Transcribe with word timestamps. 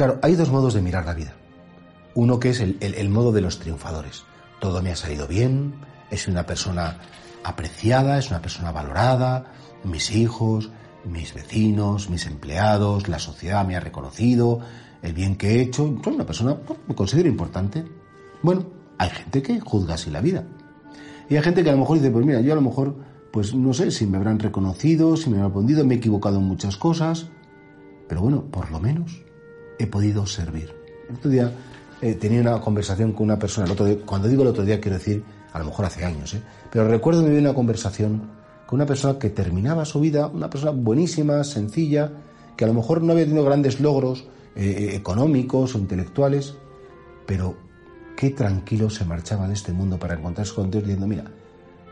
Claro, 0.00 0.18
hay 0.22 0.34
dos 0.34 0.50
modos 0.50 0.72
de 0.72 0.80
mirar 0.80 1.04
la 1.04 1.12
vida. 1.12 1.34
Uno 2.14 2.40
que 2.40 2.48
es 2.48 2.60
el, 2.60 3.08
modo 3.10 3.32
de 3.32 3.42
los 3.42 3.58
triunfadores. 3.58 4.24
Todo 4.58 4.80
me 4.80 4.92
ha 4.92 4.96
salido 4.96 5.26
bien, 5.26 5.74
es 6.10 6.26
una 6.26 6.46
persona 6.46 6.96
apreciada, 7.44 8.16
es 8.16 8.30
una 8.30 8.40
persona 8.40 8.72
valorada, 8.72 9.52
mis 9.84 10.10
hijos, 10.12 10.70
mis 11.04 11.34
vecinos, 11.34 12.08
mis 12.08 12.24
empleados, 12.24 13.08
la 13.08 13.18
sociedad 13.18 13.66
me 13.66 13.76
ha 13.76 13.80
reconocido, 13.80 14.60
el 15.02 15.12
bien 15.12 15.36
que 15.36 15.50
he 15.50 15.60
hecho, 15.60 15.94
soy 16.02 16.14
una 16.14 16.24
persona, 16.24 16.56
me 16.88 16.94
considero 16.94 17.28
importante. 17.28 17.84
Bueno, 18.40 18.64
hay 18.96 19.10
gente 19.10 19.42
que 19.42 19.60
juzga 19.60 19.96
así 19.96 20.10
la 20.10 20.22
vida. 20.22 20.46
Y 21.28 21.36
hay 21.36 21.42
gente 21.42 21.62
que 21.62 21.68
a 21.68 21.74
lo 21.74 21.78
mejor 21.80 21.98
dice, 21.98 22.10
pues 22.10 22.24
mira, 22.24 22.40
yo 22.40 22.52
a 22.52 22.56
lo 22.56 22.62
mejor, 22.62 22.96
pues 23.30 23.54
no 23.54 23.74
sé 23.74 23.90
si 23.90 24.06
me 24.06 24.16
habrán 24.16 24.38
reconocido, 24.38 25.18
si 25.18 25.28
me 25.28 25.36
habrán 25.36 25.50
respondido, 25.50 25.84
me 25.84 25.96
he 25.96 25.98
equivocado 25.98 26.38
en 26.38 26.44
muchas 26.44 26.78
cosas, 26.78 27.28
pero 28.08 28.22
bueno, 28.22 28.46
por 28.46 28.70
lo 28.70 28.80
menos 28.80 29.29
he 29.80 29.86
podido 29.86 30.26
servir. 30.26 30.72
El 31.08 31.16
otro 31.16 31.30
día 31.30 31.52
eh, 32.02 32.14
tenía 32.14 32.40
una 32.42 32.60
conversación 32.60 33.12
con 33.12 33.24
una 33.24 33.38
persona, 33.38 33.66
el 33.66 33.72
otro 33.72 33.86
cuando 34.04 34.28
digo 34.28 34.42
el 34.42 34.48
otro 34.48 34.62
día 34.62 34.80
quiero 34.80 34.98
decir 34.98 35.24
a 35.52 35.58
lo 35.58 35.64
mejor 35.64 35.86
hace 35.86 36.04
años, 36.04 36.34
¿eh? 36.34 36.42
pero 36.70 36.86
recuerdo 36.86 37.24
vivir 37.24 37.40
una 37.40 37.54
conversación 37.54 38.30
con 38.66 38.78
una 38.78 38.86
persona 38.86 39.18
que 39.18 39.30
terminaba 39.30 39.84
su 39.84 39.98
vida, 39.98 40.26
una 40.28 40.48
persona 40.50 40.70
buenísima, 40.72 41.42
sencilla, 41.42 42.12
que 42.56 42.64
a 42.64 42.68
lo 42.68 42.74
mejor 42.74 43.02
no 43.02 43.12
había 43.12 43.24
tenido 43.24 43.44
grandes 43.44 43.80
logros 43.80 44.26
eh, 44.54 44.90
económicos 44.92 45.74
o 45.74 45.78
intelectuales, 45.78 46.54
pero 47.26 47.56
qué 48.16 48.30
tranquilo 48.30 48.90
se 48.90 49.04
marchaba 49.06 49.48
de 49.48 49.54
este 49.54 49.72
mundo 49.72 49.98
para 49.98 50.14
encontrarse 50.14 50.54
con 50.54 50.70
Dios 50.70 50.84
diciendo, 50.84 51.06
mira, 51.06 51.24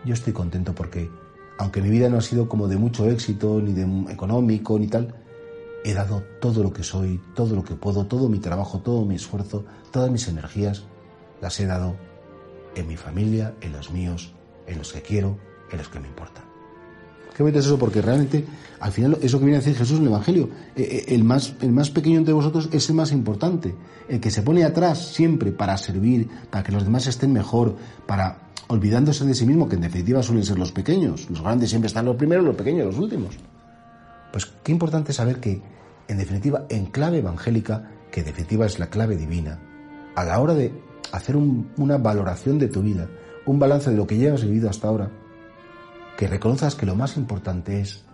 yo 0.05 0.15
estoy 0.15 0.33
contento 0.33 0.75
porque, 0.75 1.11
aunque 1.59 1.81
mi 1.81 1.89
vida 1.89 2.09
no 2.11 2.19
ha 2.19 2.23
sido 2.23 2.49
como 2.49 2.69
de 2.69 2.77
mucho 2.77 3.09
éxito, 3.11 3.61
ni 3.61 3.73
de 3.73 4.12
económico, 4.12 4.79
ni 4.79 4.89
tal, 4.89 5.15
He 5.89 5.94
dado 5.94 6.22
todo 6.39 6.62
lo 6.62 6.70
que 6.70 6.83
soy, 6.83 7.19
todo 7.34 7.56
lo 7.56 7.64
que 7.64 7.75
puedo, 7.75 8.05
todo 8.05 8.28
mi 8.28 8.41
trabajo, 8.41 8.81
todo 8.81 9.06
mi 9.06 9.14
esfuerzo, 9.14 9.64
todas 9.91 10.11
mis 10.11 10.28
energías, 10.28 10.84
las 11.41 11.58
he 11.61 11.64
dado 11.64 11.97
en 12.75 12.86
mi 12.86 12.98
familia, 12.98 13.55
en 13.62 13.72
los 13.72 13.91
míos, 13.91 14.34
en 14.66 14.77
los 14.77 14.92
que 14.92 15.00
quiero, 15.00 15.39
en 15.72 15.78
los 15.78 15.89
que 15.89 15.98
me 15.98 16.06
importan. 16.06 16.44
¿Qué 17.34 17.42
me 17.42 17.48
es 17.48 17.56
eso? 17.56 17.78
Porque 17.78 18.03
realmente, 18.03 18.44
al 18.81 18.92
final, 18.92 19.16
eso 19.22 19.39
que 19.39 19.47
viene 19.47 19.56
a 19.56 19.61
decir 19.61 19.77
Jesús 19.77 19.97
en 19.97 20.03
el 20.03 20.09
Evangelio, 20.11 20.50
eh, 20.77 20.83
eh, 20.83 21.14
el 21.14 21.25
más, 21.25 21.55
el 21.62 21.72
más 21.72 21.89
pequeño 21.89 22.19
entre 22.19 22.34
vosotros 22.34 22.69
es 22.70 22.86
el 22.91 22.94
más 22.94 23.11
importante. 23.11 23.75
El 24.11 24.20
que 24.20 24.31
se 24.31 24.42
pone 24.42 24.64
atrás 24.64 25.14
siempre 25.14 25.53
para 25.53 25.78
servir, 25.78 26.28
para 26.50 26.64
que 26.64 26.72
los 26.72 26.84
demás 26.84 27.06
estén 27.06 27.33
mejor, 27.33 27.77
para 28.06 28.50
olvidándose 28.66 29.25
de 29.25 29.34
sí 29.34 29.47
mismo, 29.47 29.70
que 29.70 29.77
en 29.77 29.81
definitiva 29.81 30.22
suelen 30.22 30.44
ser 30.44 30.59
los 30.59 30.70
pequeños. 30.70 31.31
Los 31.31 31.41
grandes 31.41 31.70
siempre 31.70 31.86
están 31.86 32.05
los 32.05 32.16
primeros, 32.16 32.44
los 32.44 32.56
pequeños 32.56 32.89
los 32.89 32.98
últimos. 32.98 33.39
Pues 34.31 34.44
qué 34.62 34.72
importante 34.72 35.14
saber 35.14 35.41
que, 35.41 35.78
en 36.09 36.19
definitiva, 36.19 36.67
en 36.69 36.87
clave 36.87 37.19
evangélica, 37.19 37.91
que 38.11 38.20
en 38.20 38.27
definitiva 38.27 38.67
es 38.67 38.78
la 38.78 38.89
clave 38.89 39.17
divina, 39.17 39.61
a 40.17 40.25
la 40.25 40.41
hora 40.41 40.55
de 40.55 40.73
hacer 41.12 41.37
una 41.37 41.98
valoración 41.98 42.59
de 42.59 42.69
tu 42.69 42.83
vida, 42.83 43.09
un 43.47 43.59
balance 43.59 43.91
de 43.91 43.97
lo 43.97 44.06
que 44.06 44.17
llevas 44.17 44.45
vivido 44.45 44.69
hasta 44.69 44.88
ahora, 44.88 45.10
que 46.16 46.27
reconozcas 46.27 46.75
que 46.75 46.87
lo 46.87 46.97
más 46.97 47.16
importante 47.16 47.81
es 47.81 48.05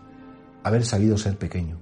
haber 0.63 0.85
sabido 0.85 1.17
ser 1.17 1.39
pequeño, 1.39 1.79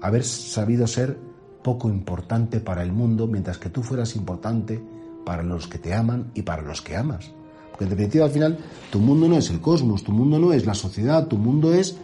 haber 0.00 0.24
sabido 0.24 0.86
ser 0.86 1.18
poco 1.62 1.88
importante 1.88 2.60
para 2.60 2.82
el 2.82 2.92
mundo, 2.92 3.26
mientras 3.26 3.58
que 3.58 3.68
tú 3.68 3.82
fueras 3.82 4.16
importante 4.16 4.82
para 5.26 5.42
los 5.42 5.66
que 5.66 5.78
te 5.78 5.92
aman 5.92 6.30
y 6.34 6.42
para 6.42 6.62
los 6.62 6.80
que 6.80 6.96
amas. 6.96 7.32
Porque 7.70 7.84
en 7.84 7.90
definitiva 7.90 8.24
al 8.24 8.30
final 8.30 8.58
tu 8.90 9.00
mundo 9.00 9.28
no 9.28 9.36
es 9.36 9.50
el 9.50 9.60
cosmos, 9.60 10.02
tu 10.02 10.12
mundo 10.12 10.38
no 10.38 10.52
es 10.52 10.66
la 10.66 10.74
sociedad, 10.74 11.26
tu 11.26 11.36
mundo 11.36 11.74
es 11.74 11.96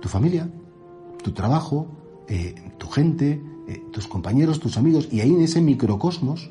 tu 0.00 0.08
familia, 0.08 0.48
tu 1.22 1.32
trabajo, 1.32 1.88
eh, 2.30 2.54
tu 2.78 2.86
gente, 2.88 3.42
eh, 3.66 3.82
tus 3.90 4.06
compañeros, 4.06 4.60
tus 4.60 4.76
amigos, 4.76 5.08
y 5.10 5.20
ahí 5.20 5.30
en 5.30 5.40
ese 5.40 5.60
microcosmos 5.60 6.48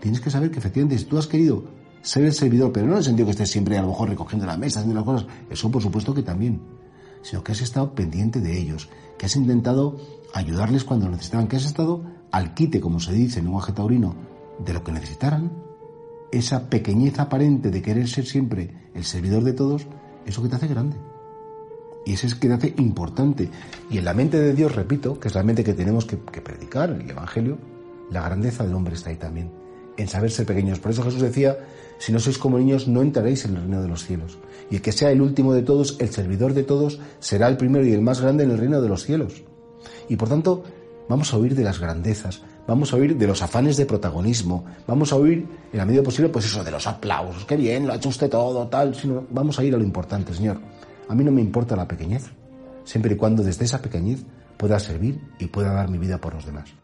tienes 0.00 0.22
que 0.22 0.30
saber 0.30 0.50
que 0.50 0.58
efectivamente 0.58 0.98
si 0.98 1.04
tú 1.04 1.18
has 1.18 1.26
querido 1.26 1.64
ser 2.00 2.24
el 2.24 2.32
servidor, 2.32 2.72
pero 2.72 2.86
no 2.86 2.92
en 2.92 2.98
el 2.98 3.04
sentido 3.04 3.26
que 3.26 3.32
estés 3.32 3.50
siempre 3.50 3.76
a 3.76 3.82
lo 3.82 3.88
mejor 3.88 4.08
recogiendo 4.08 4.46
la 4.46 4.56
mesa, 4.56 4.80
haciendo 4.80 4.98
las 4.98 5.04
cosas, 5.04 5.28
eso 5.50 5.70
por 5.70 5.82
supuesto 5.82 6.14
que 6.14 6.22
también, 6.22 6.62
sino 7.20 7.44
que 7.44 7.52
has 7.52 7.60
estado 7.60 7.94
pendiente 7.94 8.40
de 8.40 8.58
ellos, 8.58 8.88
que 9.18 9.26
has 9.26 9.36
intentado 9.36 9.98
ayudarles 10.32 10.84
cuando 10.84 11.10
necesitaban, 11.10 11.46
que 11.46 11.56
has 11.56 11.66
estado 11.66 12.02
al 12.30 12.54
quite, 12.54 12.80
como 12.80 12.98
se 12.98 13.12
dice 13.12 13.40
en 13.40 13.44
lenguaje 13.46 13.72
taurino, 13.72 14.14
de 14.64 14.72
lo 14.72 14.82
que 14.82 14.92
necesitaran, 14.92 15.52
esa 16.32 16.70
pequeñez 16.70 17.18
aparente 17.18 17.70
de 17.70 17.82
querer 17.82 18.08
ser 18.08 18.24
siempre 18.24 18.70
el 18.94 19.04
servidor 19.04 19.44
de 19.44 19.52
todos, 19.52 19.86
eso 20.24 20.42
que 20.42 20.48
te 20.48 20.56
hace 20.56 20.68
grande. 20.68 20.96
Y 22.08 22.14
ese 22.14 22.26
es 22.26 22.34
que 22.34 22.50
hace 22.50 22.72
importante. 22.78 23.50
Y 23.90 23.98
en 23.98 24.06
la 24.06 24.14
mente 24.14 24.40
de 24.40 24.54
Dios, 24.54 24.74
repito, 24.74 25.20
que 25.20 25.28
es 25.28 25.34
la 25.34 25.42
mente 25.42 25.62
que 25.62 25.74
tenemos 25.74 26.06
que, 26.06 26.16
predicar 26.16 26.88
el 26.88 27.10
Evangelio, 27.10 27.58
la 28.10 28.22
grandeza 28.22 28.64
del 28.64 28.72
hombre 28.72 28.94
está 28.94 29.10
ahí 29.10 29.16
también, 29.16 29.50
en 29.98 30.08
saber 30.08 30.30
ser 30.30 30.46
pequeños. 30.46 30.78
Por 30.78 30.92
eso 30.92 31.02
Jesús 31.02 31.20
decía, 31.20 31.58
si 31.98 32.10
no 32.10 32.18
sois 32.18 32.38
como 32.38 32.58
niños, 32.58 32.88
no 32.88 33.02
entraréis 33.02 33.44
en 33.44 33.56
el 33.56 33.60
reino 33.60 33.82
de 33.82 33.88
los 33.88 34.06
cielos. 34.06 34.38
Y 34.70 34.76
el 34.76 34.80
que 34.80 34.90
sea 34.90 35.10
el 35.10 35.20
último 35.20 35.52
de 35.52 35.60
todos, 35.60 35.98
el 36.00 36.08
servidor 36.08 36.54
de 36.54 36.62
todos, 36.62 36.98
será 37.20 37.46
el 37.46 37.58
primero 37.58 37.84
y 37.84 37.92
el 37.92 38.00
más 38.00 38.22
grande 38.22 38.44
en 38.44 38.52
el 38.52 38.58
reino 38.58 38.80
de 38.80 38.88
los 38.88 39.04
cielos. 39.04 39.42
Y 40.08 40.16
por 40.16 40.30
tanto, 40.30 40.64
vamos 41.10 41.34
a 41.34 41.36
huir 41.36 41.54
de 41.54 41.64
las 41.64 41.78
grandezas, 41.78 42.40
vamos 42.66 42.90
a 42.94 42.96
huir 42.96 43.18
de 43.18 43.26
los 43.26 43.42
afanes 43.42 43.76
de 43.76 43.84
protagonismo, 43.84 44.64
vamos 44.86 45.12
a 45.12 45.16
huir, 45.16 45.46
en 45.74 45.78
la 45.78 45.84
medida 45.84 46.02
posible, 46.02 46.30
pues 46.30 46.46
eso, 46.46 46.64
de 46.64 46.70
los 46.70 46.86
aplausos, 46.86 47.44
qué 47.44 47.56
bien, 47.56 47.86
lo 47.86 47.92
ha 47.92 47.96
hecho 47.96 48.08
usted 48.08 48.30
todo, 48.30 48.66
tal, 48.68 48.94
sino 48.94 49.26
vamos 49.28 49.58
a 49.58 49.64
ir 49.64 49.74
a 49.74 49.76
lo 49.76 49.84
importante, 49.84 50.32
Señor. 50.32 50.58
A 51.08 51.14
mí 51.14 51.24
no 51.24 51.32
me 51.32 51.40
importa 51.40 51.76
la 51.76 51.88
pequeñez, 51.88 52.30
siempre 52.84 53.14
y 53.14 53.16
cuando 53.16 53.42
desde 53.42 53.64
esa 53.64 53.80
pequeñez 53.80 54.24
pueda 54.56 54.78
servir 54.78 55.20
y 55.38 55.46
pueda 55.46 55.72
dar 55.72 55.88
mi 55.88 55.98
vida 55.98 56.18
por 56.18 56.34
los 56.34 56.44
demás. 56.44 56.74